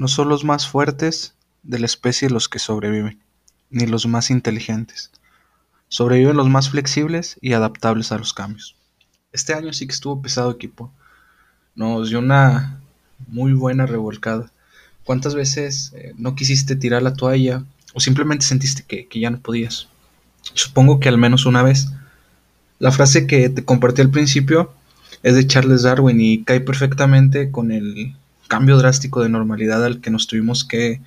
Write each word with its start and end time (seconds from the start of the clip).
No 0.00 0.08
son 0.08 0.30
los 0.30 0.44
más 0.44 0.66
fuertes 0.66 1.34
de 1.62 1.78
la 1.78 1.84
especie 1.84 2.30
los 2.30 2.48
que 2.48 2.58
sobreviven, 2.58 3.20
ni 3.68 3.84
los 3.84 4.06
más 4.06 4.30
inteligentes. 4.30 5.10
Sobreviven 5.88 6.38
los 6.38 6.48
más 6.48 6.70
flexibles 6.70 7.36
y 7.42 7.52
adaptables 7.52 8.10
a 8.10 8.16
los 8.16 8.32
cambios. 8.32 8.76
Este 9.30 9.52
año 9.52 9.74
sí 9.74 9.86
que 9.86 9.92
estuvo 9.92 10.22
pesado 10.22 10.52
equipo. 10.52 10.90
Nos 11.74 12.08
dio 12.08 12.18
una 12.18 12.80
muy 13.28 13.52
buena 13.52 13.84
revolcada. 13.84 14.50
¿Cuántas 15.04 15.34
veces 15.34 15.92
eh, 15.94 16.14
no 16.16 16.34
quisiste 16.34 16.76
tirar 16.76 17.02
la 17.02 17.12
toalla 17.12 17.62
o 17.92 18.00
simplemente 18.00 18.46
sentiste 18.46 18.84
que, 18.88 19.06
que 19.06 19.20
ya 19.20 19.28
no 19.28 19.40
podías? 19.40 19.88
Supongo 20.54 20.98
que 20.98 21.10
al 21.10 21.18
menos 21.18 21.44
una 21.44 21.62
vez. 21.62 21.88
La 22.78 22.90
frase 22.90 23.26
que 23.26 23.50
te 23.50 23.66
compartí 23.66 24.00
al 24.00 24.08
principio 24.08 24.72
es 25.22 25.34
de 25.34 25.46
Charles 25.46 25.82
Darwin 25.82 26.22
y 26.22 26.42
cae 26.42 26.62
perfectamente 26.62 27.50
con 27.50 27.70
el 27.70 28.16
cambio 28.50 28.76
drástico 28.78 29.22
de 29.22 29.28
normalidad 29.28 29.84
al 29.84 30.00
que 30.00 30.10
nos 30.10 30.26
tuvimos 30.26 30.64
que 30.64 31.00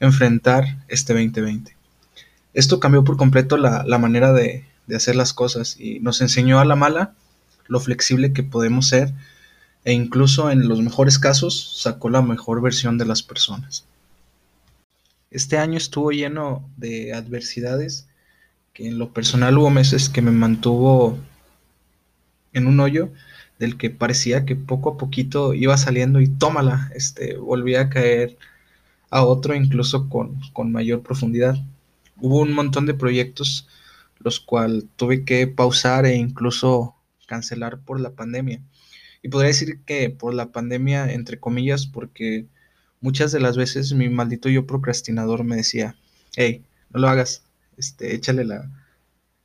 enfrentar 0.00 0.78
este 0.88 1.12
2020. 1.12 1.76
Esto 2.54 2.80
cambió 2.80 3.04
por 3.04 3.18
completo 3.18 3.58
la, 3.58 3.98
manera 3.98 4.32
de, 4.32 4.64
de 4.86 4.96
hacer 4.96 5.14
las 5.14 5.34
cosas 5.34 5.76
y 5.78 6.00
nos 6.00 6.22
enseñó 6.22 6.58
a 6.58 6.64
la 6.64 6.76
mala 6.76 7.12
lo 7.68 7.80
flexible 7.80 8.32
que 8.32 8.42
podemos 8.42 8.88
ser 8.88 9.12
e 9.84 9.92
incluso 9.92 10.50
en 10.50 10.68
los 10.68 10.80
mejores 10.80 11.18
casos 11.18 11.82
sacó 11.82 12.08
la 12.08 12.22
mejor 12.22 12.62
versión 12.62 12.96
de 12.96 13.04
las 13.04 13.22
personas. 13.22 13.84
Este 15.30 15.58
año 15.58 15.76
estuvo 15.76 16.12
lleno 16.12 16.66
de 16.78 17.12
adversidades 17.12 18.06
que 18.72 18.88
en 18.88 18.98
lo 18.98 19.12
personal 19.12 19.58
hubo 19.58 19.68
meses 19.68 20.08
que 20.08 20.22
me 20.22 20.30
mantuvo 20.30 21.18
en 22.54 22.66
un 22.66 22.80
hoyo 22.80 23.10
del 23.60 23.76
que 23.76 23.90
parecía 23.90 24.46
que 24.46 24.56
poco 24.56 24.90
a 24.90 24.96
poquito 24.96 25.52
iba 25.52 25.76
saliendo 25.76 26.20
y 26.20 26.28
tómala, 26.28 26.90
este, 26.94 27.36
volvía 27.36 27.82
a 27.82 27.90
caer 27.90 28.38
a 29.10 29.22
otro 29.22 29.54
incluso 29.54 30.08
con, 30.08 30.40
con 30.54 30.72
mayor 30.72 31.02
profundidad. 31.02 31.56
Hubo 32.16 32.40
un 32.40 32.54
montón 32.54 32.86
de 32.86 32.94
proyectos 32.94 33.68
los 34.18 34.40
cuales 34.40 34.86
tuve 34.96 35.24
que 35.24 35.46
pausar 35.46 36.06
e 36.06 36.16
incluso 36.16 36.94
cancelar 37.26 37.80
por 37.80 38.00
la 38.00 38.10
pandemia. 38.10 38.62
Y 39.22 39.28
podría 39.28 39.48
decir 39.48 39.80
que 39.84 40.08
por 40.08 40.32
la 40.32 40.52
pandemia, 40.52 41.12
entre 41.12 41.38
comillas, 41.38 41.86
porque 41.86 42.46
muchas 43.02 43.30
de 43.30 43.40
las 43.40 43.58
veces 43.58 43.92
mi 43.92 44.08
maldito 44.08 44.48
yo 44.48 44.66
procrastinador 44.66 45.44
me 45.44 45.56
decía, 45.56 45.96
hey, 46.34 46.64
no 46.88 47.00
lo 47.00 47.08
hagas, 47.08 47.44
este, 47.76 48.14
échale 48.14 48.44
la, 48.44 48.70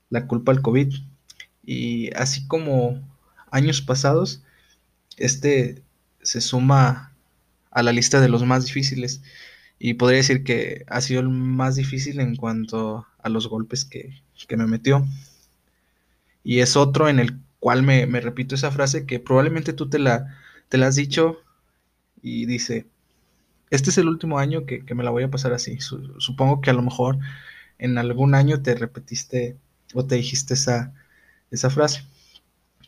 la 0.09 0.25
culpa 0.25 0.53
al 0.53 0.61
COVID. 0.61 0.93
Y 1.65 2.13
así 2.15 2.47
como 2.47 3.01
años 3.51 3.81
pasados, 3.81 4.41
este 5.17 5.81
se 6.21 6.41
suma 6.41 7.13
a 7.71 7.83
la 7.83 7.91
lista 7.91 8.21
de 8.21 8.29
los 8.29 8.43
más 8.45 8.65
difíciles. 8.65 9.21
Y 9.77 9.95
podría 9.95 10.17
decir 10.17 10.43
que 10.43 10.85
ha 10.87 11.01
sido 11.01 11.19
el 11.21 11.29
más 11.29 11.75
difícil 11.75 12.19
en 12.19 12.35
cuanto 12.35 13.05
a 13.19 13.29
los 13.29 13.47
golpes 13.47 13.85
que, 13.85 14.21
que 14.47 14.57
me 14.57 14.65
metió. 14.65 15.05
Y 16.43 16.59
es 16.59 16.77
otro 16.77 17.09
en 17.09 17.19
el 17.19 17.37
cual 17.59 17.83
me, 17.83 18.05
repito 18.05 18.55
esa 18.55 18.71
frase 18.71 19.05
que 19.05 19.19
probablemente 19.19 19.73
tú 19.73 19.89
te 19.89 19.99
la, 19.99 20.37
te 20.69 20.77
la 20.77 20.87
has 20.87 20.95
dicho 20.95 21.41
y 22.21 22.45
dice, 22.45 22.85
este 23.71 23.89
es 23.89 23.97
el 23.97 24.07
último 24.07 24.39
año 24.39 24.65
que, 24.65 24.83
me 24.93 25.03
la 25.03 25.09
voy 25.09 25.23
a 25.23 25.31
pasar 25.31 25.51
así. 25.53 25.79
supongo 25.79 26.61
que 26.61 26.69
a 26.69 26.73
lo 26.73 26.81
mejor 26.81 27.17
en 27.79 27.97
algún 27.97 28.35
año 28.35 28.61
te 28.61 28.75
repetiste 28.75 29.57
o 29.93 30.05
te 30.05 30.15
dijiste 30.15 30.53
esa, 30.53 30.93
esa 31.51 31.69
frase. 31.69 32.03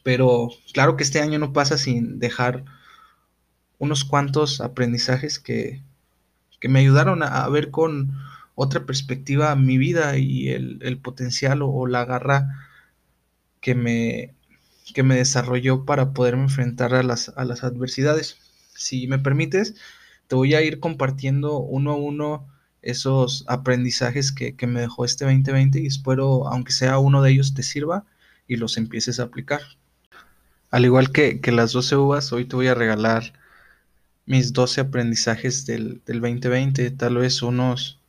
Pero 0.07 0.47
claro 0.71 0.95
que 0.95 1.03
este 1.03 1.19
año 1.19 1.37
no 1.37 1.51
pasa 1.51 1.77
sin 1.77 2.17
dejar 2.17 2.63
unos 3.77 4.05
cuantos 4.05 4.61
aprendizajes 4.61 5.37
que, 5.37 5.83
que 6.61 6.69
me 6.69 6.79
ayudaron 6.79 7.23
a, 7.23 7.45
ver 7.49 7.71
con 7.71 8.13
otra 8.55 8.85
perspectiva 8.85 9.53
mi 9.57 9.77
vida 9.77 10.17
y 10.17 10.47
el, 10.47 10.97
potencial 11.03 11.61
o, 11.61 11.87
la 11.87 12.05
garra 12.05 12.69
que 13.59 13.75
me, 13.75 14.33
que 14.93 15.03
me 15.03 15.17
desarrolló 15.17 15.83
para 15.83 16.13
poderme 16.13 16.43
enfrentar 16.43 16.95
a 16.95 17.03
las, 17.03 17.33
a 17.35 17.43
las 17.43 17.65
adversidades. 17.65 18.37
Si 18.75 19.07
me 19.07 19.19
permites, 19.19 19.75
te 20.27 20.35
voy 20.37 20.53
a 20.53 20.61
ir 20.61 20.79
compartiendo 20.79 21.59
uno 21.59 21.91
a 21.91 21.95
uno 21.97 22.47
esos 22.81 23.43
aprendizajes 23.49 24.31
que, 24.31 24.55
me 24.67 24.79
dejó 24.79 25.03
este 25.03 25.25
2020 25.25 25.81
y 25.81 25.87
espero, 25.87 26.47
aunque 26.47 26.71
sea 26.71 26.97
uno 26.97 27.21
de 27.21 27.31
ellos, 27.31 27.53
te 27.53 27.61
sirva 27.61 28.05
y 28.47 28.55
los 28.55 28.77
empieces 28.77 29.19
a 29.19 29.23
aplicar. 29.23 29.59
Al 30.69 30.83
igual 30.83 31.11
que, 31.11 31.39
las 31.51 31.71
12 31.71 31.95
uvas, 31.95 32.33
hoy 32.33 32.45
te 32.45 32.55
voy 32.55 32.67
a 32.67 32.73
regalar 32.73 33.33
mis 34.25 34.51
12 34.51 34.81
aprendizajes 34.81 35.65
del, 35.65 36.01
2020. 36.05 36.91
Tal 36.91 37.17
vez 37.17 37.41
unos 37.41 37.99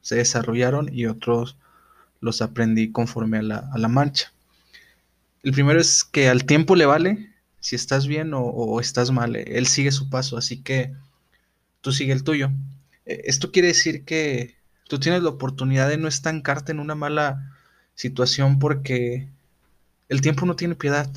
se 0.00 0.16
desarrollaron 0.16 0.88
y 0.92 1.06
otros 1.06 1.56
los 2.20 2.40
aprendí 2.40 2.90
conforme 2.90 3.38
a 3.38 3.42
la, 3.42 3.70
a 3.72 3.78
la 3.78 3.88
marcha. 3.88 4.32
El 5.42 5.52
primero 5.52 5.78
es 5.78 6.04
que 6.04 6.28
al 6.28 6.44
tiempo 6.44 6.74
le 6.74 6.86
vale 6.86 7.30
si 7.60 7.76
estás 7.76 8.06
bien 8.06 8.32
o, 8.34 8.80
estás 8.80 9.10
mal. 9.10 9.36
Él 9.36 9.66
sigue 9.66 9.92
su 9.92 10.08
paso, 10.08 10.38
así 10.38 10.62
que 10.62 10.94
tú 11.82 11.92
sigue 11.92 12.12
el 12.12 12.24
tuyo. 12.24 12.50
E, 13.04 13.22
esto 13.26 13.52
quiere 13.52 13.68
decir 13.68 14.04
que 14.06 14.56
tú 14.88 14.98
tienes 14.98 15.22
la 15.22 15.30
oportunidad 15.30 15.88
de 15.88 15.98
no 15.98 16.08
estancarte 16.08 16.72
en 16.72 16.80
una 16.80 16.94
mala 16.94 17.54
situación 17.94 18.58
porque 18.58 19.28
el 20.08 20.22
tiempo 20.22 20.46
no 20.46 20.56
tiene 20.56 20.74
piedad 20.74 21.10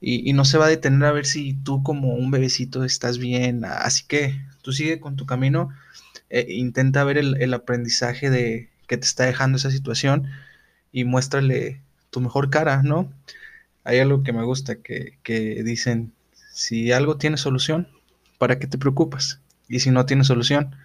y, 0.00 0.32
no 0.32 0.44
se 0.44 0.58
va 0.58 0.66
a 0.66 0.68
detener 0.68 1.04
a 1.04 1.12
ver 1.12 1.26
si 1.26 1.54
tú 1.54 1.82
como 1.82 2.14
un 2.14 2.30
bebecito 2.30 2.84
estás 2.84 3.18
bien. 3.18 3.64
Así 3.64 4.04
que 4.06 4.40
tú 4.62 4.72
sigue 4.72 5.00
con 5.00 5.16
tu 5.16 5.26
camino, 5.26 5.70
e 6.30 6.54
intenta 6.54 7.04
ver 7.04 7.18
el, 7.18 7.54
aprendizaje 7.54 8.30
de 8.30 8.70
que 8.88 8.96
te 8.96 9.06
está 9.06 9.24
dejando 9.24 9.58
esa 9.58 9.70
situación 9.70 10.28
y 10.92 11.04
muéstrale 11.04 11.82
tu 12.10 12.20
mejor 12.20 12.50
cara, 12.50 12.82
¿no? 12.82 13.12
hay 13.84 13.98
algo 13.98 14.22
que 14.22 14.32
me 14.32 14.44
gusta, 14.44 14.76
que, 14.76 15.62
dicen, 15.64 16.12
si 16.52 16.92
algo 16.92 17.16
tiene 17.16 17.36
solución, 17.36 17.88
¿para 18.38 18.58
qué 18.58 18.66
te 18.66 18.78
preocupas? 18.78 19.40
Y 19.68 19.80
si 19.80 19.90
no 19.90 20.06
tiene 20.06 20.24
solución, 20.24 20.76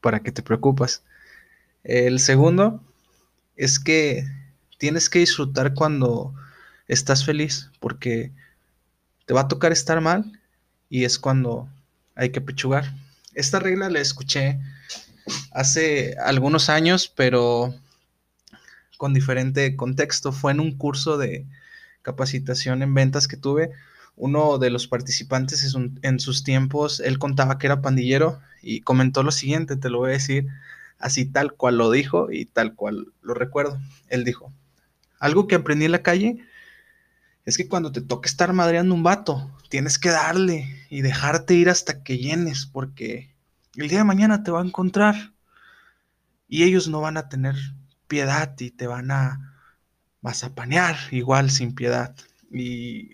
¿para 0.00 0.20
qué 0.20 0.32
te 0.32 0.42
preocupas? 0.42 1.02
El 1.82 2.18
segundo 2.18 2.82
es 3.56 3.78
que 3.78 4.24
tienes 4.78 5.08
que 5.10 5.20
disfrutar 5.20 5.74
cuando 5.74 6.34
estás 6.88 7.24
feliz, 7.24 7.70
porque 7.80 8.32
te 9.26 9.34
va 9.34 9.42
a 9.42 9.48
tocar 9.48 9.72
estar 9.72 10.00
mal 10.00 10.40
y 10.88 11.04
es 11.04 11.18
cuando 11.18 11.68
hay 12.14 12.30
que 12.30 12.40
pechugar. 12.40 12.92
Esta 13.34 13.58
regla 13.58 13.90
la 13.90 14.00
escuché 14.00 14.60
hace 15.52 16.16
algunos 16.24 16.68
años, 16.68 17.12
pero 17.14 17.74
con 18.96 19.14
diferente 19.14 19.76
contexto. 19.76 20.32
Fue 20.32 20.52
en 20.52 20.60
un 20.60 20.76
curso 20.76 21.18
de, 21.18 21.46
capacitación 22.04 22.82
en 22.82 22.94
ventas 22.94 23.26
que 23.26 23.36
tuve, 23.36 23.72
uno 24.14 24.58
de 24.58 24.70
los 24.70 24.86
participantes 24.86 25.74
en 26.02 26.20
sus 26.20 26.44
tiempos, 26.44 27.00
él 27.00 27.18
contaba 27.18 27.58
que 27.58 27.66
era 27.66 27.82
pandillero 27.82 28.38
y 28.62 28.82
comentó 28.82 29.24
lo 29.24 29.32
siguiente, 29.32 29.74
te 29.74 29.90
lo 29.90 29.98
voy 29.98 30.10
a 30.10 30.12
decir 30.12 30.46
así 31.00 31.24
tal 31.24 31.54
cual 31.54 31.76
lo 31.76 31.90
dijo 31.90 32.30
y 32.30 32.44
tal 32.44 32.74
cual 32.74 33.08
lo 33.22 33.34
recuerdo. 33.34 33.80
Él 34.08 34.22
dijo, 34.22 34.52
algo 35.18 35.48
que 35.48 35.56
aprendí 35.56 35.86
en 35.86 35.92
la 35.92 36.02
calle 36.02 36.38
es 37.44 37.56
que 37.56 37.68
cuando 37.68 37.92
te 37.92 38.00
toca 38.00 38.28
estar 38.28 38.52
madreando 38.52 38.94
un 38.94 39.02
vato, 39.02 39.50
tienes 39.68 39.98
que 39.98 40.10
darle 40.10 40.86
y 40.88 41.02
dejarte 41.02 41.54
ir 41.54 41.68
hasta 41.68 42.02
que 42.02 42.18
llenes, 42.18 42.66
porque 42.66 43.34
el 43.76 43.88
día 43.88 43.98
de 43.98 44.04
mañana 44.04 44.42
te 44.42 44.50
va 44.50 44.60
a 44.60 44.64
encontrar 44.64 45.32
y 46.48 46.62
ellos 46.62 46.88
no 46.88 47.00
van 47.00 47.16
a 47.16 47.28
tener 47.28 47.56
piedad 48.06 48.54
y 48.58 48.70
te 48.70 48.86
van 48.86 49.10
a 49.10 49.50
vas 50.22 50.42
a 50.42 50.54
panear 50.54 50.96
igual 51.10 51.50
sin 51.50 51.74
piedad. 51.74 52.16
Y 52.50 53.10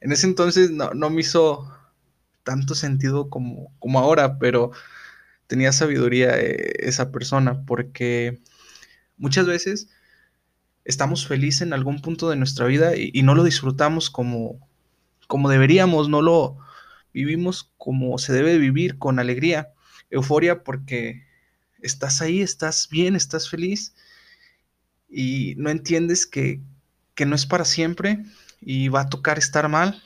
en 0.00 0.10
ese 0.10 0.26
entonces 0.26 0.72
no, 0.72 1.10
me 1.10 1.20
hizo 1.20 1.72
tanto 2.42 2.74
sentido 2.74 3.30
como, 3.30 3.72
como 3.78 4.00
ahora, 4.00 4.38
pero 4.38 4.72
tenía 5.46 5.70
sabiduría 5.72 6.36
eh, 6.36 6.72
esa 6.80 7.12
persona, 7.12 7.64
porque 7.64 8.40
muchas 9.16 9.46
veces 9.46 9.88
estamos 10.88 11.26
felices 11.26 11.60
en 11.62 11.74
algún 11.74 12.00
punto 12.00 12.30
de 12.30 12.36
nuestra 12.36 12.64
vida 12.64 12.96
y, 12.96 13.22
no 13.22 13.34
lo 13.34 13.44
disfrutamos 13.44 14.08
como, 14.08 14.58
como 15.26 15.50
deberíamos, 15.50 16.08
no 16.08 16.22
lo 16.22 16.56
vivimos 17.12 17.70
como 17.76 18.16
se 18.16 18.32
debe 18.32 18.56
vivir, 18.56 18.96
con 18.96 19.18
alegría, 19.18 19.68
euforia, 20.08 20.64
porque 20.64 21.26
estás 21.82 22.22
ahí, 22.22 22.40
estás 22.40 22.88
bien, 22.90 23.16
estás 23.16 23.50
feliz 23.50 23.94
y 25.10 25.54
no 25.58 25.68
entiendes 25.68 26.26
que, 26.26 26.62
no 27.26 27.34
es 27.34 27.44
para 27.44 27.66
siempre 27.66 28.24
y 28.62 28.88
va 28.88 29.02
a 29.02 29.08
tocar 29.10 29.38
estar 29.38 29.68
mal. 29.68 30.02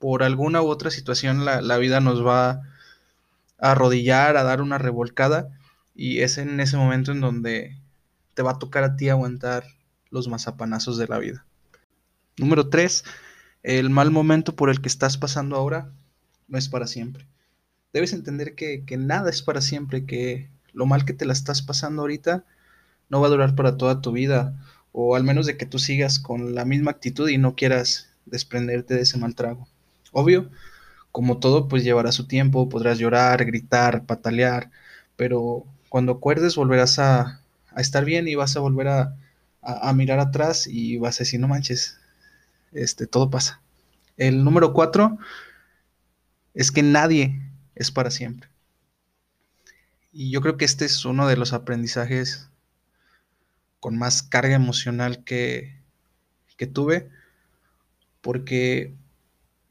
Por 0.00 0.24
alguna 0.24 0.62
u 0.62 0.66
otra 0.66 0.90
situación 0.90 1.44
la, 1.44 1.78
vida 1.78 2.00
nos 2.00 2.26
va 2.26 2.50
a 2.50 2.62
arrodillar, 3.58 4.36
a 4.36 4.42
dar 4.42 4.62
una 4.62 4.78
revolcada 4.78 5.48
y 5.94 6.20
es 6.20 6.38
en 6.38 6.58
ese 6.58 6.76
momento 6.76 7.12
en 7.12 7.20
donde 7.20 7.76
te 8.34 8.42
va 8.42 8.52
a 8.52 8.58
tocar 8.58 8.82
a 8.82 8.96
ti 8.96 9.10
aguantar 9.10 9.77
los 10.10 10.28
mazapanazos 10.28 10.98
de 10.98 11.06
la 11.06 11.18
vida. 11.18 11.44
Número 12.36 12.68
3. 12.68 13.04
El 13.62 13.90
mal 13.90 14.10
momento 14.10 14.54
por 14.54 14.70
el 14.70 14.80
que 14.80 14.88
estás 14.88 15.16
pasando 15.16 15.56
ahora 15.56 15.90
no 16.46 16.58
es 16.58 16.68
para 16.68 16.86
siempre. 16.86 17.26
debes 17.92 18.12
entender 18.12 18.54
que, 18.54 18.84
que 18.84 18.96
nada 18.96 19.30
es 19.30 19.42
para 19.42 19.60
siempre, 19.60 20.06
que 20.06 20.48
lo 20.72 20.86
mal 20.86 21.04
que 21.04 21.12
te 21.12 21.24
la 21.24 21.32
estás 21.32 21.62
pasando 21.62 22.02
ahorita 22.02 22.44
no 23.08 23.20
va 23.20 23.26
a 23.26 23.30
durar 23.30 23.54
para 23.54 23.76
toda 23.76 24.00
tu 24.00 24.12
vida, 24.12 24.54
o 24.92 25.16
al 25.16 25.24
menos 25.24 25.46
de 25.46 25.56
que 25.56 25.66
tú 25.66 25.78
sigas 25.78 26.18
con 26.18 26.54
la 26.54 26.64
misma 26.64 26.90
actitud 26.90 27.28
y 27.28 27.38
no 27.38 27.54
quieras 27.54 28.10
desprenderte 28.26 28.94
de 28.94 29.02
ese 29.02 29.18
mal 29.18 29.34
trago. 29.34 29.66
Obvio, 30.12 30.50
como 31.10 31.38
todo, 31.38 31.68
pues 31.68 31.84
llevará 31.84 32.12
su 32.12 32.26
tiempo, 32.26 32.68
podrás 32.68 32.98
llorar, 32.98 33.44
gritar, 33.44 34.04
patalear, 34.04 34.70
pero 35.16 35.64
cuando 35.88 36.12
acuerdes 36.12 36.56
volverás 36.56 36.98
a, 36.98 37.40
a 37.72 37.80
estar 37.80 38.04
bien 38.04 38.28
y 38.28 38.34
vas 38.34 38.56
a 38.56 38.60
volver 38.60 38.88
a, 38.88 39.16
a, 39.62 39.92
mirar 39.92 40.20
atrás 40.20 40.66
y 40.66 40.98
vas 40.98 41.16
a 41.16 41.24
decir, 41.24 41.40
no 41.40 41.48
manches, 41.48 41.98
este, 42.72 43.06
todo 43.06 43.30
pasa. 43.30 43.60
El 44.16 44.44
número 44.44 44.72
cuatro 44.72 45.18
es 46.54 46.70
que 46.70 46.82
nadie 46.82 47.40
es 47.74 47.90
para 47.90 48.10
siempre. 48.10 48.48
Y 50.12 50.30
yo 50.30 50.40
creo 50.40 50.56
que 50.56 50.64
este 50.64 50.84
es 50.84 51.04
uno 51.04 51.28
de 51.28 51.36
los 51.36 51.52
aprendizajes 51.52 52.48
con 53.80 53.96
más 53.96 54.22
carga 54.22 54.54
emocional 54.54 55.22
que, 55.24 55.76
que 56.56 56.66
tuve, 56.66 57.08
porque 58.20 58.94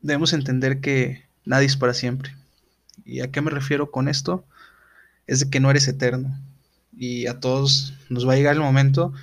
debemos 0.02 0.34
entender 0.34 0.80
que 0.80 1.26
nadie 1.44 1.68
es 1.68 1.76
para 1.76 1.94
siempre. 1.94 2.36
¿Y 3.04 3.22
a 3.22 3.32
qué 3.32 3.42
me 3.42 3.52
refiero 3.52 3.92
con 3.92 4.08
esto? 4.08 4.46
Es 5.28 5.42
de 5.42 5.50
que 5.50 5.60
no 5.60 5.70
eres 5.70 5.88
eterno. 5.88 6.40
Y 6.96 7.28
a 7.28 7.40
todos 7.40 7.94
nos 8.10 8.28
va 8.28 8.34
a 8.34 8.36
llegar 8.36 8.56
el 8.56 8.62
momento 8.62 9.14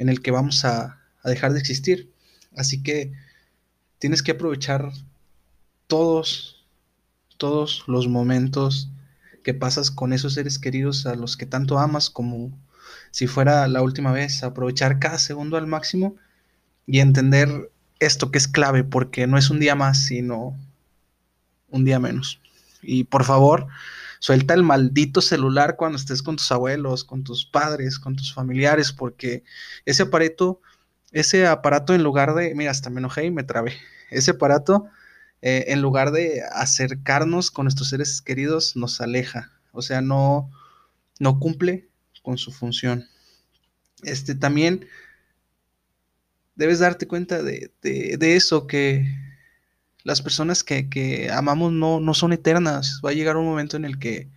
en 0.00 0.08
el 0.08 0.22
que 0.22 0.30
vamos 0.30 0.64
a, 0.64 0.96
dejar 1.22 1.52
de 1.52 1.60
existir. 1.60 2.10
Así 2.56 2.82
que 2.82 3.12
tienes 3.98 4.22
que 4.22 4.32
aprovechar 4.32 4.90
todos, 5.86 6.64
todos 7.36 7.84
los 7.86 8.08
momentos 8.08 8.88
que 9.44 9.52
pasas 9.52 9.90
con 9.90 10.14
esos 10.14 10.32
seres 10.32 10.58
queridos 10.58 11.04
a 11.04 11.14
los 11.14 11.36
que 11.36 11.44
tanto 11.44 11.78
amas 11.78 12.08
como 12.08 12.50
si 13.10 13.26
fuera 13.26 13.68
la 13.68 13.82
última 13.82 14.10
vez, 14.10 14.42
aprovechar 14.42 14.98
cada 14.98 15.18
segundo 15.18 15.58
al 15.58 15.66
máximo 15.66 16.16
y 16.86 17.00
entender 17.00 17.70
esto 17.98 18.30
que 18.30 18.38
es 18.38 18.48
clave, 18.48 18.82
porque 18.82 19.26
no 19.26 19.36
es 19.36 19.50
un 19.50 19.60
día 19.60 19.74
más, 19.74 20.06
sino 20.06 20.56
un 21.68 21.84
día 21.84 21.98
menos. 21.98 22.40
Y 22.80 23.04
por 23.04 23.24
favor, 23.24 23.66
suelta 24.20 24.54
el 24.54 24.62
maldito 24.62 25.20
celular 25.20 25.76
cuando 25.76 25.98
estés 25.98 26.22
con 26.22 26.36
tus 26.36 26.52
abuelos, 26.52 27.04
con 27.04 27.24
tus 27.24 27.44
padres, 27.44 27.98
con 27.98 28.14
tus 28.14 28.32
familiares, 28.32 28.92
porque 28.92 29.42
ese 29.86 30.04
aparato, 30.04 30.60
ese 31.10 31.46
aparato 31.46 31.94
en 31.94 32.04
lugar 32.04 32.34
de, 32.34 32.54
mira, 32.54 32.70
hasta 32.70 32.90
me 32.90 33.00
enojé 33.00 33.24
y 33.24 33.30
me 33.30 33.42
trabé, 33.42 33.72
ese 34.10 34.32
aparato, 34.32 34.86
eh, 35.42 35.64
en 35.68 35.80
lugar 35.80 36.12
de 36.12 36.42
acercarnos 36.52 37.50
con 37.50 37.64
nuestros 37.64 37.88
seres 37.88 38.20
queridos, 38.20 38.76
nos 38.76 39.00
aleja, 39.00 39.50
o 39.72 39.80
sea, 39.80 40.02
no, 40.02 40.50
no 41.18 41.40
cumple 41.40 41.88
con 42.22 42.36
su 42.36 42.52
función. 42.52 43.08
Este 44.02 44.34
también 44.34 44.86
debes 46.56 46.80
darte 46.80 47.08
cuenta 47.08 47.42
de, 47.42 47.72
de, 47.80 48.18
de 48.18 48.36
eso, 48.36 48.66
que 48.66 49.06
las 50.04 50.22
personas 50.22 50.64
que, 50.64 50.88
que 50.88 51.30
amamos 51.30 51.72
no, 51.72 52.00
no, 52.00 52.14
son 52.14 52.32
eternas. 52.32 53.00
Va 53.04 53.10
a 53.10 53.14
llegar 53.14 53.36
un 53.36 53.46
momento 53.46 53.76
en 53.76 53.84
el 53.84 53.98
que 53.98 54.28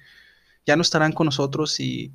ya 0.65 0.75
no 0.75 0.81
estarán 0.81 1.13
con 1.13 1.25
nosotros 1.25 1.79
y, 1.79 2.13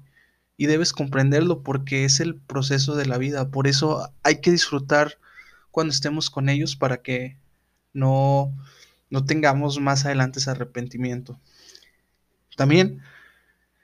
y 0.56 0.66
debes 0.66 0.92
comprenderlo 0.92 1.62
porque 1.62 2.04
es 2.04 2.20
el 2.20 2.36
proceso 2.36 2.96
de 2.96 3.06
la 3.06 3.18
vida. 3.18 3.50
Por 3.50 3.66
eso 3.66 4.12
hay 4.22 4.40
que 4.40 4.50
disfrutar 4.50 5.18
cuando 5.70 5.92
estemos 5.92 6.30
con 6.30 6.48
ellos 6.48 6.76
para 6.76 7.02
que 7.02 7.38
no, 7.92 8.52
no 9.10 9.24
tengamos 9.24 9.80
más 9.80 10.04
adelante 10.04 10.38
ese 10.38 10.50
arrepentimiento. 10.50 11.38
También 12.56 13.02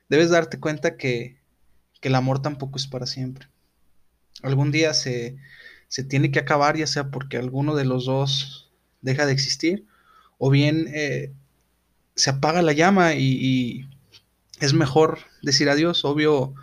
debes 0.08 0.30
darte 0.30 0.58
cuenta 0.58 0.96
que 0.96 1.38
que 2.04 2.08
el 2.08 2.16
amor 2.16 2.42
tampoco 2.42 2.76
es 2.76 2.86
para 2.86 3.06
siempre. 3.06 3.48
Algún 4.42 4.70
día 4.70 4.92
se, 4.92 5.38
se 5.88 6.04
tiene 6.04 6.30
que 6.30 6.38
acabar, 6.38 6.76
ya 6.76 6.86
sea 6.86 7.10
porque 7.10 7.38
alguno 7.38 7.74
de 7.74 7.86
los 7.86 8.04
dos 8.04 8.63
deja 9.04 9.26
de 9.26 9.32
existir, 9.32 9.84
o 10.38 10.50
bien 10.50 10.88
eh, 10.92 11.30
se 12.16 12.30
apaga 12.30 12.62
la 12.62 12.72
llama 12.72 13.14
y, 13.14 13.86
es 14.60 14.72
mejor 14.72 15.18
decir 15.42 15.68
adiós. 15.68 16.04
Obvio, 16.04 16.54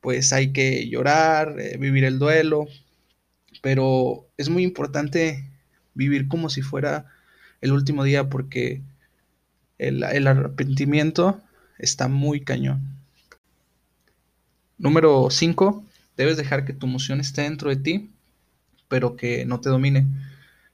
pues 0.00 0.32
hay 0.32 0.52
que 0.52 0.88
llorar, 0.88 1.56
eh, 1.60 1.76
vivir 1.78 2.04
el 2.04 2.18
duelo, 2.18 2.66
pero 3.60 4.26
es 4.38 4.48
muy 4.48 4.62
importante 4.62 5.44
vivir 5.94 6.28
como 6.28 6.48
si 6.48 6.62
fuera 6.62 7.06
el 7.60 7.72
último 7.72 8.04
día 8.04 8.30
porque 8.30 8.80
el, 9.78 10.02
el 10.04 10.26
arrepentimiento 10.26 11.40
está 11.78 12.08
muy 12.08 12.40
cañón. 12.40 12.80
Número 14.78 15.28
5. 15.28 15.84
Debes 16.16 16.36
dejar 16.36 16.64
que 16.64 16.72
tu 16.72 16.86
emoción 16.86 17.20
esté 17.20 17.42
dentro 17.42 17.68
de 17.68 17.76
ti, 17.76 18.10
pero 18.88 19.16
que 19.16 19.44
no 19.44 19.60
te 19.60 19.68
domine. 19.68 20.06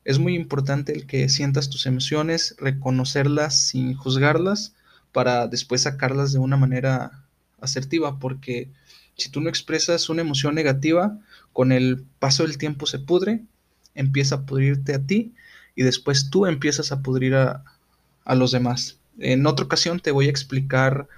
Es 0.04 0.18
muy 0.18 0.34
importante 0.34 0.92
el 0.92 1.06
que 1.06 1.28
sientas 1.28 1.70
tus 1.70 1.86
emociones, 1.86 2.54
reconocerlas 2.58 3.58
sin 3.58 3.94
juzgarlas, 3.94 4.74
para 5.12 5.46
después 5.46 5.82
sacarlas 5.82 6.32
de 6.32 6.40
una 6.40 6.56
manera 6.56 7.24
asertiva, 7.60 8.18
porque 8.18 8.68
si 9.16 9.30
tú 9.30 9.40
no 9.40 9.48
expresas 9.48 10.08
una 10.08 10.22
emoción 10.22 10.54
negativa, 10.54 11.18
con 11.52 11.72
el 11.72 12.04
paso 12.18 12.42
del 12.42 12.58
tiempo 12.58 12.86
se 12.86 12.98
pudre, 12.98 13.42
empieza 13.94 14.34
a 14.34 14.46
pudrirte 14.46 14.94
a 14.94 15.06
ti 15.06 15.34
y 15.76 15.82
después 15.82 16.30
tú 16.30 16.46
empiezas 16.46 16.92
a 16.92 17.00
pudrir 17.00 17.34
a, 17.34 17.64
a 18.24 18.34
los 18.34 18.50
demás. 18.50 18.98
En 19.18 19.46
otra 19.46 19.66
ocasión 19.66 20.00
te 20.00 20.10
voy 20.10 20.26
a 20.26 20.30
explicar 20.30 21.08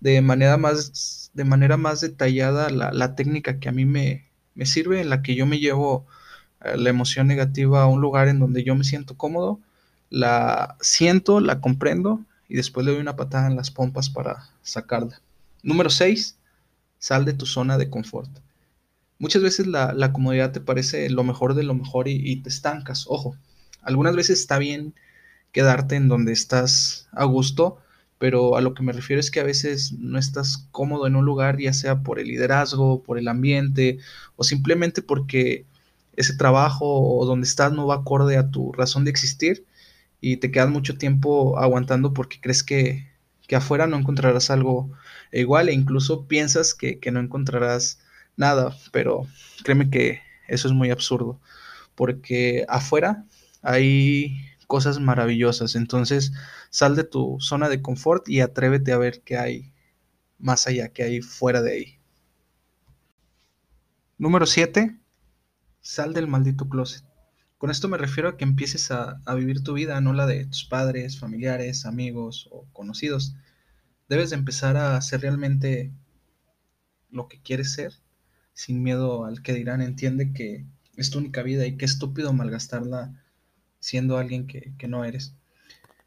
de 0.00 0.20
manera 0.20 0.56
más, 0.56 1.30
de 1.34 1.44
manera 1.44 1.76
más 1.76 2.00
detallada 2.00 2.70
la, 2.70 2.92
la 2.92 3.14
técnica 3.14 3.58
que 3.58 3.68
a 3.68 3.72
mí 3.72 3.84
me, 3.84 4.26
me, 4.54 4.66
sirve, 4.66 5.00
en 5.00 5.10
la 5.10 5.22
que 5.22 5.34
yo 5.34 5.46
me 5.46 5.58
llevo 5.58 6.06
la 6.60 6.90
emoción 6.90 7.26
negativa 7.26 7.82
a 7.82 7.86
un 7.86 8.00
lugar 8.00 8.28
en 8.28 8.38
donde 8.38 8.64
yo 8.64 8.74
me 8.74 8.84
siento 8.84 9.16
cómodo, 9.16 9.60
la 10.10 10.76
siento, 10.80 11.40
la 11.40 11.60
comprendo 11.60 12.24
y 12.48 12.56
después 12.56 12.86
le 12.86 12.92
doy 12.92 13.00
una 13.00 13.16
patada 13.16 13.46
en 13.46 13.56
las 13.56 13.70
pompas 13.70 14.10
para 14.10 14.48
sacarla. 14.62 15.20
Número 15.62 15.90
6. 15.90 16.38
Sal 16.98 17.24
de 17.24 17.34
tu 17.34 17.46
zona 17.46 17.76
de 17.78 17.90
confort. 17.90 18.30
Muchas 19.18 19.42
veces 19.42 19.66
la, 19.66 19.92
la 19.92 20.12
comodidad 20.12 20.52
te 20.52 20.60
parece 20.60 21.08
lo 21.10 21.24
mejor 21.24 21.54
de 21.54 21.62
lo 21.62 21.74
mejor 21.74 22.08
y, 22.08 22.20
y 22.22 22.36
te 22.36 22.48
estancas. 22.48 23.06
Ojo, 23.08 23.36
algunas 23.82 24.14
veces 24.14 24.40
está 24.40 24.58
bien 24.58 24.94
quedarte 25.52 25.96
en 25.96 26.08
donde 26.08 26.32
estás 26.32 27.08
a 27.12 27.24
gusto, 27.24 27.78
pero 28.18 28.56
a 28.56 28.60
lo 28.60 28.74
que 28.74 28.82
me 28.82 28.92
refiero 28.92 29.20
es 29.20 29.30
que 29.30 29.40
a 29.40 29.44
veces 29.44 29.92
no 29.92 30.18
estás 30.18 30.68
cómodo 30.70 31.06
en 31.06 31.16
un 31.16 31.24
lugar, 31.24 31.58
ya 31.58 31.72
sea 31.72 32.02
por 32.02 32.18
el 32.18 32.28
liderazgo, 32.28 33.02
por 33.02 33.18
el 33.18 33.28
ambiente, 33.28 33.98
o 34.36 34.44
simplemente 34.44 35.02
porque 35.02 35.66
ese 36.16 36.36
trabajo 36.36 36.86
o 36.86 37.24
donde 37.26 37.46
estás 37.46 37.72
no 37.72 37.86
va 37.86 37.96
acorde 37.96 38.36
a 38.36 38.50
tu 38.50 38.72
razón 38.72 39.04
de 39.04 39.10
existir 39.10 39.66
y 40.20 40.38
te 40.38 40.50
quedas 40.50 40.70
mucho 40.70 40.98
tiempo 40.98 41.58
aguantando 41.58 42.12
porque 42.12 42.40
crees 42.40 42.62
que, 42.62 43.08
que 43.46 43.56
afuera 43.56 43.86
no 43.86 43.96
encontrarás 43.96 44.50
algo 44.50 44.90
igual 45.32 45.68
e 45.68 45.72
incluso 45.72 46.26
piensas 46.26 46.74
que, 46.74 46.98
que 46.98 47.10
no 47.10 47.20
encontrarás 47.20 48.00
nada, 48.36 48.76
pero 48.92 49.26
créeme 49.64 49.90
que 49.90 50.20
eso 50.48 50.68
es 50.68 50.74
muy 50.74 50.90
absurdo, 50.90 51.40
porque 51.94 52.64
afuera 52.68 53.24
hay 53.62 54.36
cosas 54.66 55.00
maravillosas. 55.00 55.74
Entonces, 55.74 56.32
sal 56.70 56.96
de 56.96 57.04
tu 57.04 57.38
zona 57.40 57.68
de 57.68 57.82
confort 57.82 58.28
y 58.28 58.40
atrévete 58.40 58.92
a 58.92 58.98
ver 58.98 59.22
qué 59.22 59.36
hay 59.36 59.72
más 60.38 60.66
allá, 60.66 60.88
qué 60.88 61.04
hay 61.04 61.22
fuera 61.22 61.62
de 61.62 61.72
ahí. 61.72 61.98
Número 64.18 64.46
7. 64.46 64.96
Sal 65.86 66.14
del 66.14 66.26
maldito 66.26 66.68
closet. 66.68 67.04
Con 67.58 67.70
esto 67.70 67.86
me 67.86 67.96
refiero 67.96 68.28
a 68.28 68.36
que 68.36 68.42
empieces 68.42 68.90
a, 68.90 69.22
a, 69.24 69.34
vivir 69.36 69.62
tu 69.62 69.72
vida, 69.74 70.00
no 70.00 70.14
la 70.14 70.26
de 70.26 70.44
tus 70.46 70.64
padres, 70.64 71.20
familiares, 71.20 71.86
amigos 71.86 72.48
o 72.50 72.66
conocidos. 72.72 73.36
Debes 74.08 74.30
de 74.30 74.36
empezar 74.36 74.76
a 74.76 74.96
hacer 74.96 75.20
realmente 75.20 75.92
lo 77.08 77.28
que 77.28 77.40
quieres 77.40 77.72
ser, 77.72 77.92
sin 78.52 78.82
miedo 78.82 79.26
al 79.26 79.42
que 79.42 79.54
dirán. 79.54 79.80
Entiende 79.80 80.32
que 80.32 80.66
es 80.96 81.10
tu 81.10 81.20
única 81.20 81.44
vida 81.44 81.64
y 81.66 81.76
qué 81.76 81.84
estúpido 81.84 82.32
malgastarla 82.32 83.22
siendo 83.78 84.18
alguien 84.18 84.48
que, 84.48 84.74
que 84.78 84.88
no 84.88 85.04
eres. 85.04 85.36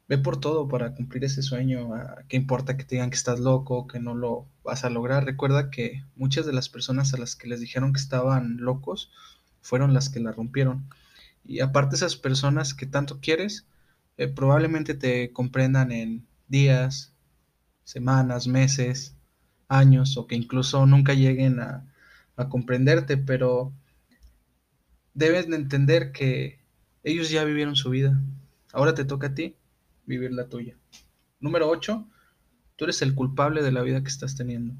Ve 0.08 0.18
por 0.18 0.38
todo 0.38 0.68
para 0.68 0.94
cumplir 0.94 1.24
ese 1.24 1.40
sueño. 1.40 1.88
¿Qué 2.28 2.36
importa 2.36 2.76
que 2.76 2.84
te 2.84 2.96
digan 2.96 3.08
que 3.08 3.16
estás 3.16 3.40
loco, 3.40 3.86
que 3.86 3.98
no 3.98 4.14
lo 4.14 4.46
vas 4.62 4.84
a 4.84 4.90
lograr? 4.90 5.24
Recuerda 5.24 5.70
que 5.70 6.04
muchas 6.16 6.44
de 6.44 6.52
las 6.52 6.68
personas 6.68 7.14
a 7.14 7.16
las 7.16 7.34
que 7.34 7.48
les 7.48 7.60
dijeron 7.60 7.94
que 7.94 8.00
estaban 8.00 8.58
locos 8.58 9.10
fueron 9.60 9.94
las 9.94 10.08
que 10.08 10.20
la 10.20 10.32
rompieron. 10.32 10.88
Y 11.44 11.60
aparte 11.60 11.96
esas 11.96 12.16
personas 12.16 12.74
que 12.74 12.86
tanto 12.86 13.20
quieres, 13.20 13.66
eh, 14.16 14.28
probablemente 14.28 14.94
te 14.94 15.32
comprendan 15.32 15.92
en 15.92 16.26
días, 16.48 17.12
semanas, 17.84 18.46
meses, 18.46 19.14
años, 19.68 20.16
o 20.16 20.26
que 20.26 20.34
incluso 20.34 20.84
nunca 20.86 21.14
lleguen 21.14 21.60
a, 21.60 21.86
a 22.36 22.48
comprenderte, 22.48 23.16
pero 23.16 23.72
debes 25.14 25.48
de 25.48 25.56
entender 25.56 26.12
que 26.12 26.60
ellos 27.02 27.30
ya 27.30 27.44
vivieron 27.44 27.76
su 27.76 27.90
vida. 27.90 28.20
Ahora 28.72 28.94
te 28.94 29.04
toca 29.04 29.28
a 29.28 29.34
ti 29.34 29.56
vivir 30.06 30.32
la 30.32 30.48
tuya. 30.48 30.76
Número 31.40 31.68
8. 31.68 32.06
Tú 32.76 32.84
eres 32.84 33.02
el 33.02 33.14
culpable 33.14 33.62
de 33.62 33.72
la 33.72 33.82
vida 33.82 34.02
que 34.02 34.08
estás 34.08 34.36
teniendo. 34.36 34.74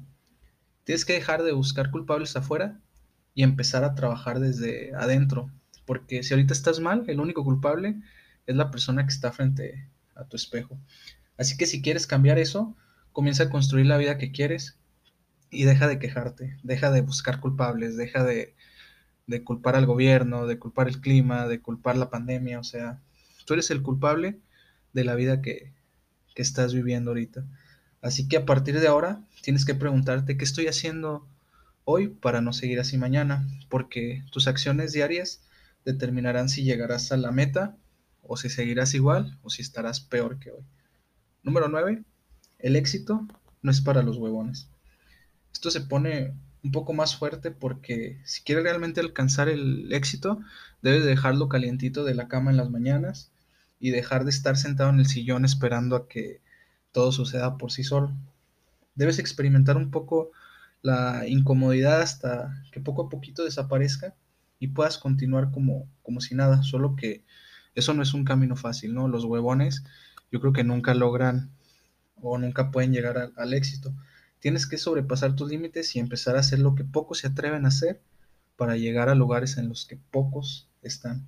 Tienes 0.83 1.05
que 1.05 1.13
dejar 1.13 1.43
de 1.43 1.51
buscar 1.51 1.91
culpables 1.91 2.35
afuera 2.35 2.79
y 3.33 3.43
empezar 3.43 3.83
a 3.83 3.95
trabajar 3.95 4.39
desde 4.39 4.93
adentro. 4.95 5.49
Porque 5.85 6.23
si 6.23 6.33
ahorita 6.33 6.53
estás 6.53 6.79
mal, 6.79 7.05
el 7.07 7.19
único 7.19 7.43
culpable 7.43 8.01
es 8.47 8.55
la 8.55 8.71
persona 8.71 9.03
que 9.03 9.13
está 9.13 9.31
frente 9.31 9.87
a 10.15 10.25
tu 10.25 10.35
espejo. 10.35 10.77
Así 11.37 11.57
que 11.57 11.65
si 11.65 11.81
quieres 11.81 12.07
cambiar 12.07 12.37
eso, 12.39 12.75
comienza 13.11 13.43
a 13.43 13.49
construir 13.49 13.85
la 13.85 13.97
vida 13.97 14.17
que 14.17 14.31
quieres 14.31 14.77
y 15.49 15.63
deja 15.63 15.87
de 15.87 15.99
quejarte, 15.99 16.57
deja 16.63 16.91
de 16.91 17.01
buscar 17.01 17.39
culpables, 17.39 17.97
deja 17.97 18.23
de, 18.23 18.55
de 19.27 19.43
culpar 19.43 19.75
al 19.75 19.85
gobierno, 19.85 20.47
de 20.47 20.59
culpar 20.59 20.87
el 20.87 21.01
clima, 21.01 21.47
de 21.47 21.61
culpar 21.61 21.97
la 21.97 22.09
pandemia. 22.09 22.59
O 22.59 22.63
sea, 22.63 23.01
tú 23.45 23.53
eres 23.53 23.71
el 23.71 23.81
culpable 23.81 24.39
de 24.93 25.03
la 25.03 25.15
vida 25.15 25.41
que, 25.41 25.73
que 26.35 26.41
estás 26.41 26.73
viviendo 26.73 27.11
ahorita. 27.11 27.45
Así 28.01 28.27
que 28.27 28.37
a 28.37 28.45
partir 28.45 28.79
de 28.79 28.87
ahora 28.87 29.21
tienes 29.41 29.65
que 29.65 29.75
preguntarte 29.75 30.37
qué 30.37 30.43
estoy 30.43 30.67
haciendo 30.67 31.27
hoy 31.91 32.07
para 32.07 32.41
no 32.41 32.53
seguir 32.53 32.79
así 32.79 32.97
mañana, 32.97 33.47
porque 33.69 34.23
tus 34.31 34.47
acciones 34.47 34.93
diarias 34.93 35.41
determinarán 35.85 36.49
si 36.49 36.63
llegarás 36.63 37.11
a 37.11 37.17
la 37.17 37.31
meta 37.31 37.77
o 38.21 38.37
si 38.37 38.49
seguirás 38.49 38.93
igual 38.93 39.37
o 39.41 39.49
si 39.49 39.61
estarás 39.61 39.99
peor 39.99 40.39
que 40.39 40.51
hoy. 40.51 40.63
Número 41.43 41.67
9. 41.67 42.03
El 42.59 42.75
éxito 42.75 43.27
no 43.61 43.71
es 43.71 43.81
para 43.81 44.03
los 44.03 44.17
huevones. 44.17 44.69
Esto 45.51 45.71
se 45.71 45.81
pone 45.81 46.33
un 46.63 46.71
poco 46.71 46.93
más 46.93 47.15
fuerte 47.15 47.51
porque 47.51 48.19
si 48.23 48.43
quieres 48.43 48.63
realmente 48.63 49.01
alcanzar 49.01 49.49
el 49.49 49.91
éxito, 49.91 50.39
debes 50.81 51.03
dejarlo 51.03 51.49
calientito 51.49 52.03
de 52.03 52.15
la 52.15 52.27
cama 52.27 52.51
en 52.51 52.57
las 52.57 52.69
mañanas 52.69 53.31
y 53.79 53.89
dejar 53.89 54.23
de 54.23 54.29
estar 54.29 54.57
sentado 54.57 54.91
en 54.91 54.99
el 54.99 55.07
sillón 55.07 55.43
esperando 55.43 55.95
a 55.95 56.07
que 56.07 56.41
todo 56.91 57.11
suceda 57.11 57.57
por 57.57 57.71
sí 57.71 57.83
solo. 57.83 58.13
Debes 58.95 59.17
experimentar 59.17 59.77
un 59.77 59.89
poco 59.89 60.31
la 60.81 61.27
incomodidad 61.27 62.01
hasta 62.01 62.63
que 62.71 62.81
poco 62.81 63.03
a 63.03 63.09
poquito 63.09 63.43
desaparezca 63.43 64.15
y 64.59 64.69
puedas 64.69 64.97
continuar 64.97 65.51
como, 65.51 65.89
como 66.01 66.21
si 66.21 66.35
nada, 66.35 66.63
solo 66.63 66.95
que 66.95 67.23
eso 67.75 67.93
no 67.93 68.03
es 68.03 68.13
un 68.13 68.25
camino 68.25 68.55
fácil, 68.55 68.93
¿no? 68.93 69.07
Los 69.07 69.25
huevones 69.25 69.83
yo 70.31 70.39
creo 70.39 70.53
que 70.53 70.63
nunca 70.63 70.93
logran 70.93 71.51
o 72.15 72.37
nunca 72.37 72.71
pueden 72.71 72.93
llegar 72.93 73.31
al 73.35 73.53
éxito. 73.53 73.93
Tienes 74.39 74.67
que 74.67 74.77
sobrepasar 74.77 75.35
tus 75.35 75.49
límites 75.49 75.95
y 75.95 75.99
empezar 75.99 76.35
a 76.35 76.39
hacer 76.39 76.59
lo 76.59 76.75
que 76.75 76.83
pocos 76.83 77.19
se 77.19 77.27
atreven 77.27 77.65
a 77.65 77.69
hacer 77.69 78.01
para 78.55 78.75
llegar 78.75 79.09
a 79.09 79.15
lugares 79.15 79.57
en 79.57 79.69
los 79.69 79.85
que 79.85 79.97
pocos 79.97 80.69
están. 80.81 81.27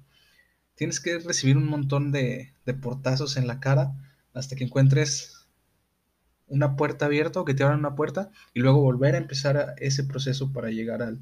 Tienes 0.75 0.99
que 0.99 1.19
recibir 1.19 1.57
un 1.57 1.67
montón 1.67 2.11
de, 2.11 2.53
de 2.65 2.73
portazos 2.73 3.37
en 3.37 3.47
la 3.47 3.59
cara 3.59 3.93
hasta 4.33 4.55
que 4.55 4.63
encuentres 4.63 5.32
una 6.53 6.75
puerta 6.75 7.07
abierta 7.07 7.39
o 7.39 7.45
que 7.45 7.55
te 7.55 7.63
abran 7.63 7.79
una 7.79 7.95
puerta 7.95 8.29
y 8.53 8.59
luego 8.59 8.79
volver 8.79 9.15
a 9.15 9.17
empezar 9.17 9.73
ese 9.77 10.03
proceso 10.03 10.53
para 10.53 10.69
llegar 10.69 11.01
al, 11.01 11.19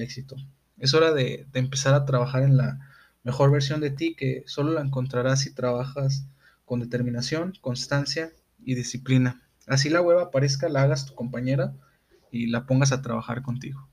éxito. 0.00 0.36
Es 0.78 0.94
hora 0.94 1.12
de, 1.12 1.46
de, 1.52 1.58
empezar 1.58 1.94
a 1.94 2.04
trabajar 2.04 2.44
en 2.44 2.56
la 2.56 2.78
mejor 3.24 3.50
versión 3.50 3.80
de 3.80 3.90
ti 3.90 4.14
que 4.14 4.44
solo 4.46 4.72
la 4.72 4.80
encontrarás 4.80 5.40
si 5.40 5.52
trabajas 5.52 6.26
con 6.64 6.78
determinación, 6.78 7.54
constancia 7.60 8.32
y 8.64 8.76
disciplina. 8.76 9.42
Así 9.66 9.90
la 9.90 10.00
hueva 10.00 10.22
aparezca, 10.22 10.68
la 10.68 10.82
hagas 10.82 11.06
tu 11.06 11.14
compañera 11.14 11.74
y 12.30 12.46
la 12.46 12.64
pongas 12.64 12.92
a 12.92 13.02
trabajar 13.02 13.42
contigo. 13.42 13.88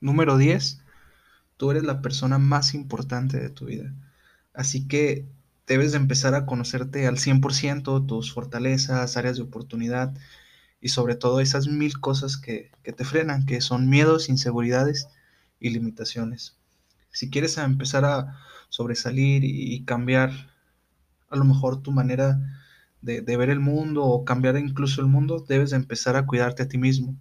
Número 0.00 0.36
10. 0.36 0.82
Tú 1.56 1.70
eres 1.70 1.84
la 1.84 2.02
persona 2.02 2.38
más 2.38 2.74
importante 2.74 3.40
de 3.40 3.48
tu 3.48 3.64
vida. 3.64 3.94
Así 4.52 4.86
que 4.86 5.26
debes 5.66 5.92
de 5.92 5.98
empezar 5.98 6.34
a 6.34 6.46
conocerte 6.46 7.06
al 7.06 7.18
100%, 7.18 8.06
tus 8.06 8.32
fortalezas, 8.32 9.16
áreas 9.16 9.36
de 9.36 9.42
oportunidad 9.42 10.14
y 10.80 10.88
sobre 10.88 11.16
todo 11.16 11.40
esas 11.40 11.66
mil 11.66 12.00
cosas 12.00 12.36
que, 12.36 12.70
que 12.82 12.92
te 12.92 13.04
frenan, 13.04 13.46
que 13.46 13.60
son 13.60 13.88
miedos, 13.88 14.28
inseguridades 14.28 15.08
y 15.58 15.70
limitaciones. 15.70 16.56
Si 17.10 17.30
quieres 17.30 17.58
empezar 17.58 18.04
a 18.04 18.38
sobresalir 18.68 19.42
y 19.44 19.84
cambiar 19.84 20.30
a 21.30 21.36
lo 21.36 21.44
mejor 21.44 21.82
tu 21.82 21.90
manera 21.90 22.38
de, 23.00 23.20
de, 23.20 23.36
ver 23.36 23.50
el 23.50 23.60
mundo 23.60 24.04
o 24.04 24.24
cambiar 24.24 24.56
incluso 24.56 25.00
el 25.00 25.06
mundo, 25.06 25.44
debes 25.48 25.70
de 25.70 25.76
empezar 25.76 26.16
a 26.16 26.26
cuidarte 26.26 26.62
a 26.62 26.68
ti 26.68 26.78
mismo. 26.78 27.16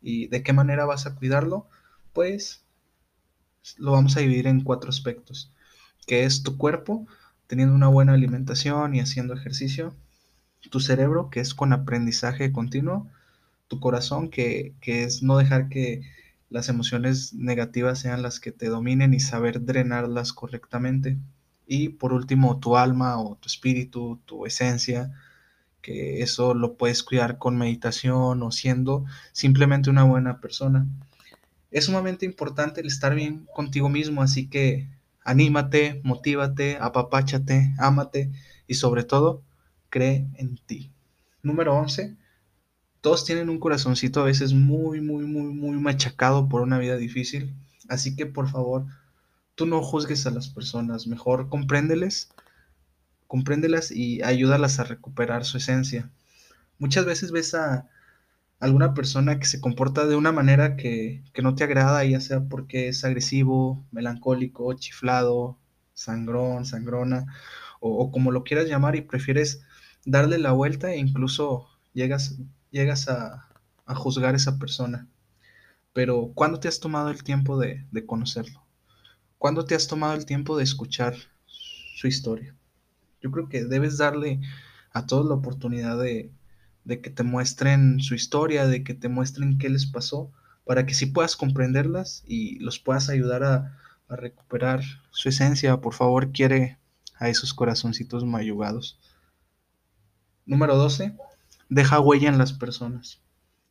¿Y 0.00 0.28
de 0.28 0.42
qué 0.42 0.52
manera 0.52 0.84
vas 0.84 1.06
a 1.06 1.14
cuidarlo? 1.14 1.68
Pues 2.12 2.64
lo 3.76 3.92
vamos 3.92 4.16
a 4.16 4.20
dividir 4.20 4.46
en 4.46 4.62
cuatro 4.62 4.90
aspectos, 4.90 5.52
que 6.06 6.24
es 6.24 6.42
tu 6.42 6.56
cuerpo, 6.56 7.06
teniendo 7.48 7.74
una 7.74 7.88
buena 7.88 8.12
alimentación 8.12 8.94
y 8.94 9.00
haciendo 9.00 9.34
ejercicio, 9.34 9.94
tu 10.70 10.78
cerebro, 10.78 11.30
que 11.30 11.40
es 11.40 11.54
con 11.54 11.72
aprendizaje 11.72 12.52
continuo, 12.52 13.08
tu 13.66 13.80
corazón, 13.80 14.30
que, 14.30 14.74
que 14.80 15.02
es 15.02 15.22
no 15.22 15.36
dejar 15.38 15.68
que 15.68 16.02
las 16.50 16.68
emociones 16.68 17.34
negativas 17.34 17.98
sean 17.98 18.22
las 18.22 18.38
que 18.38 18.52
te 18.52 18.68
dominen 18.68 19.14
y 19.14 19.20
saber 19.20 19.64
drenarlas 19.64 20.32
correctamente, 20.32 21.18
y 21.66 21.90
por 21.90 22.12
último, 22.12 22.58
tu 22.60 22.76
alma 22.76 23.20
o 23.20 23.36
tu 23.36 23.46
espíritu, 23.46 24.20
tu 24.24 24.46
esencia, 24.46 25.12
que 25.82 26.22
eso 26.22 26.54
lo 26.54 26.76
puedes 26.76 27.02
cuidar 27.02 27.38
con 27.38 27.58
meditación 27.58 28.42
o 28.42 28.50
siendo 28.50 29.04
simplemente 29.32 29.90
una 29.90 30.04
buena 30.04 30.40
persona. 30.40 30.86
Es 31.70 31.84
sumamente 31.84 32.24
importante 32.24 32.80
el 32.80 32.86
estar 32.86 33.14
bien 33.14 33.46
contigo 33.54 33.88
mismo, 33.90 34.22
así 34.22 34.48
que 34.48 34.88
anímate, 35.28 36.00
motívate, 36.04 36.78
apapáchate, 36.80 37.74
ámate 37.78 38.32
y 38.66 38.74
sobre 38.74 39.04
todo, 39.04 39.42
cree 39.90 40.26
en 40.36 40.56
ti. 40.56 40.90
Número 41.42 41.76
11. 41.76 42.16
Todos 43.02 43.26
tienen 43.26 43.50
un 43.50 43.60
corazoncito 43.60 44.22
a 44.22 44.24
veces 44.24 44.54
muy, 44.54 45.02
muy, 45.02 45.26
muy, 45.26 45.52
muy 45.52 45.76
machacado 45.78 46.48
por 46.48 46.62
una 46.62 46.78
vida 46.78 46.96
difícil. 46.96 47.54
Así 47.90 48.16
que 48.16 48.24
por 48.24 48.48
favor, 48.48 48.86
tú 49.54 49.66
no 49.66 49.82
juzgues 49.82 50.26
a 50.26 50.30
las 50.30 50.48
personas, 50.48 51.06
mejor 51.06 51.50
compréndeles, 51.50 52.30
compréndelas 53.26 53.90
y 53.90 54.22
ayúdalas 54.22 54.80
a 54.80 54.84
recuperar 54.84 55.44
su 55.44 55.58
esencia. 55.58 56.10
Muchas 56.78 57.04
veces 57.04 57.32
ves 57.32 57.54
a 57.54 57.86
alguna 58.60 58.94
persona 58.94 59.38
que 59.38 59.46
se 59.46 59.60
comporta 59.60 60.06
de 60.06 60.16
una 60.16 60.32
manera 60.32 60.76
que, 60.76 61.24
que 61.32 61.42
no 61.42 61.54
te 61.54 61.64
agrada, 61.64 62.04
ya 62.04 62.20
sea 62.20 62.48
porque 62.48 62.88
es 62.88 63.04
agresivo, 63.04 63.86
melancólico, 63.92 64.72
chiflado, 64.74 65.58
sangrón, 65.94 66.64
sangrona, 66.64 67.26
o, 67.80 68.10
como 68.10 68.32
lo 68.32 68.44
quieras 68.44 68.68
llamar, 68.68 68.96
y 68.96 69.02
prefieres 69.02 69.62
darle 70.04 70.38
la 70.38 70.52
vuelta 70.52 70.92
e 70.92 70.98
incluso 70.98 71.68
llegas, 71.92 72.38
llegas 72.70 73.08
a, 73.08 73.48
a 73.86 73.94
juzgar 73.94 74.34
a 74.34 74.36
esa 74.36 74.58
persona. 74.58 75.08
Pero 75.92 76.32
¿cuándo 76.34 76.60
te 76.60 76.68
has 76.68 76.80
tomado 76.80 77.10
el 77.10 77.22
tiempo 77.22 77.58
de, 77.58 77.86
de 77.90 78.06
conocerlo? 78.06 78.64
¿Cuándo 79.38 79.64
te 79.64 79.74
has 79.74 79.88
tomado 79.88 80.14
el 80.14 80.26
tiempo 80.26 80.56
de 80.56 80.64
escuchar 80.64 81.14
su 81.46 82.06
historia? 82.08 82.56
Yo 83.20 83.30
creo 83.30 83.48
que 83.48 83.64
debes 83.64 83.98
darle 83.98 84.40
a 84.92 85.06
todos 85.06 85.26
la 85.26 85.34
oportunidad 85.34 85.98
de, 85.98 86.32
de, 86.88 87.02
que 87.02 87.10
te 87.10 87.22
muestren 87.22 88.00
su 88.00 88.14
historia, 88.14 88.66
de 88.66 88.82
que 88.82 88.94
te 88.94 89.10
muestren 89.10 89.58
qué 89.58 89.68
les 89.68 89.84
pasó, 89.84 90.32
para 90.64 90.86
que 90.86 90.94
sí 90.94 91.04
puedas 91.06 91.36
comprenderlas 91.36 92.24
y 92.26 92.58
los 92.60 92.78
puedas 92.78 93.10
ayudar 93.10 93.44
a, 93.44 93.74
recuperar 94.10 94.82
su 95.10 95.28
esencia. 95.28 95.82
Por 95.82 95.92
favor, 95.92 96.32
quiere 96.32 96.78
a 97.18 97.28
esos 97.28 97.52
corazoncitos 97.52 98.24
mayugados. 98.24 98.98
Número 100.46 100.76
12. 100.76 101.14
Deja 101.68 102.00
huella 102.00 102.30
en 102.30 102.38
las 102.38 102.54
personas. 102.54 103.20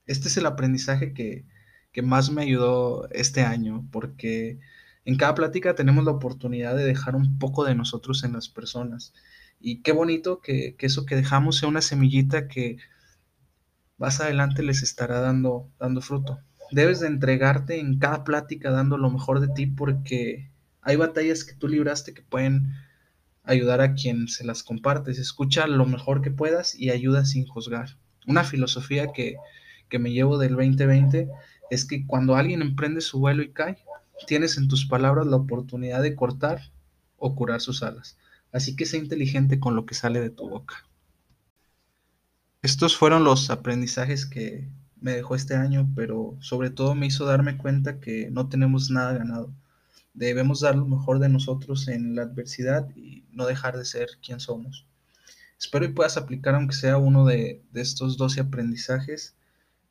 Este 0.05 0.27
es 0.27 0.37
el 0.37 0.45
aprendizaje 0.45 1.13
que, 1.13 1.43
que 1.91 2.03
más 2.03 2.29
me 2.29 2.43
ayudó 2.43 3.09
este 3.09 3.41
año, 3.41 3.87
porque 3.91 4.59
en 5.05 5.17
cada 5.17 5.33
plática 5.33 5.73
tenemos 5.73 6.05
la 6.05 6.11
oportunidad 6.11 6.75
de 6.75 6.85
dejar 6.85 7.15
un 7.15 7.39
poco 7.39 7.65
de 7.65 7.73
nosotros 7.73 8.23
en 8.23 8.33
las 8.33 8.47
personas. 8.47 9.15
Y 9.59 9.81
qué 9.81 9.91
bonito 9.91 10.39
que 10.39 10.75
eso 10.77 11.07
que 11.07 11.15
dejamos 11.15 11.57
sea 11.57 11.67
una 11.67 11.81
semillita 11.81 12.47
que 12.47 12.77
más 13.97 14.21
adelante 14.21 14.63
les 14.63 14.83
estará 14.83 15.19
dando, 15.19 15.69
dando 15.79 16.01
fruto. 16.01 16.39
Debes 16.71 16.99
de 16.99 17.07
entregarte 17.07 17.79
en 17.79 17.99
cada 17.99 18.23
plática 18.23 18.71
dando 18.71 18.97
lo 18.97 19.09
mejor 19.09 19.39
de 19.39 19.47
ti 19.49 19.67
porque 19.67 20.51
hay 20.81 20.95
batallas 20.95 21.43
que 21.43 21.53
tú 21.53 21.67
libraste 21.67 22.13
que 22.13 22.21
pueden 22.21 22.73
ayudar 23.43 23.81
a 23.81 23.93
quien 23.93 24.27
se 24.27 24.43
las 24.43 24.63
compartes. 24.63 25.17
Escucha 25.17 25.65
lo 25.67 25.85
mejor 25.85 26.21
que 26.21 26.31
puedas 26.31 26.75
y 26.75 26.91
ayuda 26.91 27.25
sin 27.25 27.45
juzgar. 27.45 27.97
Una 28.27 28.43
filosofía 28.43 29.13
que, 29.13 29.37
que 29.89 29.99
me 29.99 30.11
llevo 30.11 30.37
del 30.37 30.55
2020 30.55 31.29
es 31.69 31.85
que 31.85 32.05
cuando 32.05 32.35
alguien 32.35 32.61
emprende 32.61 33.01
su 33.01 33.19
vuelo 33.19 33.41
y 33.41 33.51
cae, 33.51 33.77
tienes 34.25 34.57
en 34.57 34.67
tus 34.67 34.85
palabras 34.85 35.27
la 35.27 35.37
oportunidad 35.37 36.01
de 36.01 36.15
cortar 36.15 36.71
o 37.17 37.35
curar 37.35 37.61
sus 37.61 37.83
alas. 37.83 38.17
Así 38.51 38.75
que 38.75 38.85
sé 38.85 38.97
inteligente 38.97 39.59
con 39.59 39.75
lo 39.75 39.85
que 39.85 39.95
sale 39.95 40.19
de 40.19 40.29
tu 40.29 40.49
boca. 40.49 40.85
Estos 42.67 42.97
fueron 42.97 43.23
los 43.23 43.49
aprendizajes 43.49 44.25
que 44.25 44.67
me 44.99 45.13
dejó 45.13 45.35
este 45.35 45.55
año, 45.55 45.89
pero 45.95 46.35
sobre 46.41 46.69
todo 46.69 46.95
me 46.95 47.05
hizo 47.05 47.23
darme 47.23 47.55
cuenta 47.55 48.01
que 48.01 48.29
no 48.29 48.49
tenemos 48.49 48.89
nada 48.89 49.13
ganado. 49.13 49.53
Debemos 50.13 50.59
dar 50.59 50.75
lo 50.75 50.85
mejor 50.85 51.19
de 51.19 51.29
nosotros 51.29 51.87
en 51.87 52.13
la 52.13 52.23
adversidad 52.23 52.93
y 52.93 53.23
no 53.31 53.45
dejar 53.45 53.77
de 53.77 53.85
ser 53.85 54.09
quien 54.21 54.41
somos. 54.41 54.85
Espero 55.57 55.85
y 55.85 55.93
puedas 55.93 56.17
aplicar 56.17 56.55
aunque 56.55 56.75
sea 56.75 56.97
uno 56.97 57.25
de, 57.25 57.63
estos 57.73 58.17
12 58.17 58.41
aprendizajes 58.41 59.37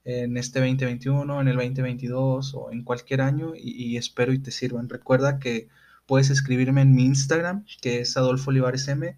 en 0.04 0.36
este 0.36 0.60
2021, 0.60 1.40
en 1.40 1.48
el 1.48 1.56
2022 1.56 2.52
o 2.54 2.70
en 2.72 2.84
cualquier 2.84 3.22
año 3.22 3.54
y, 3.56 3.96
espero 3.96 4.34
y 4.34 4.38
te 4.38 4.50
sirvan. 4.50 4.90
Recuerda 4.90 5.38
que 5.38 5.70
puedes 6.04 6.28
escribirme 6.28 6.82
en 6.82 6.94
mi 6.94 7.06
Instagram, 7.06 7.64
que 7.80 8.00
es 8.00 8.18
Adolfo 8.18 8.50
Olivares 8.50 8.86
M. 8.88 9.16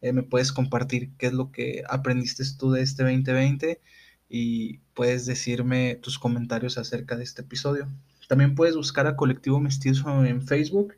Eh, 0.00 0.12
me 0.12 0.22
puedes 0.22 0.52
compartir 0.52 1.10
qué 1.18 1.26
es 1.26 1.32
lo 1.32 1.52
que 1.52 1.82
aprendiste 1.88 2.44
tú 2.58 2.72
de 2.72 2.82
este 2.82 3.02
2020 3.02 3.80
y 4.28 4.78
puedes 4.94 5.26
decirme 5.26 5.96
tus 5.96 6.18
comentarios 6.18 6.78
acerca 6.78 7.16
de 7.16 7.24
este 7.24 7.42
episodio. 7.42 7.88
También 8.28 8.54
puedes 8.54 8.76
buscar 8.76 9.06
a 9.06 9.16
Colectivo 9.16 9.60
Mestizo 9.60 10.24
en 10.24 10.42
Facebook, 10.46 10.94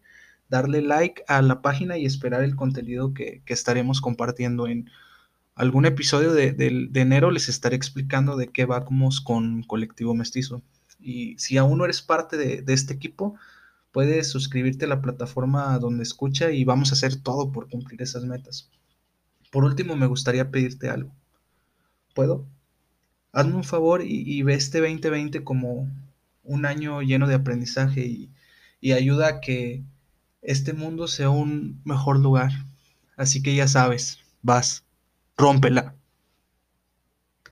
darle 0.51 0.83
like 0.83 1.25
a 1.29 1.41
la 1.43 1.63
página 1.63 1.97
y 1.97 2.05
esperar 2.05 2.45
el 2.45 2.57
contenido 2.57 3.15
que, 3.15 3.43
estaremos 3.47 4.01
compartiendo 4.03 4.69
en 4.69 4.91
algún 5.55 5.87
episodio 5.87 6.33
de, 6.35 6.55
enero. 6.95 7.31
Les 7.31 7.49
estaré 7.49 7.75
explicando 7.75 8.37
de 8.37 8.49
qué 8.49 8.67
vamos 8.67 9.21
con 9.23 9.63
Colectivo 9.63 10.15
Mestizo. 10.15 10.63
Y 11.01 11.37
si 11.39 11.57
aún 11.57 11.79
no 11.79 11.85
eres 11.87 12.03
parte 12.03 12.37
de, 12.37 12.63
de 12.63 12.73
este 12.75 12.95
equipo, 12.95 13.35
puedes 13.93 14.29
suscribirte 14.31 14.85
a 14.85 14.89
la 14.89 15.01
plataforma 15.01 15.79
donde 15.79 16.03
escucha 16.03 16.51
y 16.51 16.65
vamos 16.65 16.91
a 16.91 16.95
hacer 16.95 17.17
todo 17.17 17.51
por 17.51 17.71
cumplir 17.71 18.03
esas 18.03 18.25
metas. 18.25 18.71
Por 19.53 19.65
último, 19.65 19.97
me 19.97 20.07
gustaría 20.07 20.51
pedirte 20.51 20.89
algo. 20.89 21.13
¿Puedo? 22.15 22.47
Hazme 23.33 23.55
un 23.55 23.65
favor 23.65 24.03
y, 24.03 24.43
ve 24.43 24.55
este 24.55 24.81
2020 24.81 25.45
como 25.45 25.91
un 26.43 26.65
año 26.65 27.03
lleno 27.03 27.29
de 27.29 27.35
aprendizaje 27.35 28.01
y, 28.01 28.31
y 28.81 28.93
ayuda 28.93 29.29
a 29.29 29.41
que 29.41 29.83
este 30.41 30.73
mundo 30.73 31.07
sea 31.07 31.29
un 31.29 31.83
mejor 31.85 32.19
lugar. 32.19 32.51
Así 33.15 33.43
que 33.43 33.55
ya 33.55 33.69
sabes, 33.69 34.21
vas, 34.41 34.85
rómpela. 35.37 35.95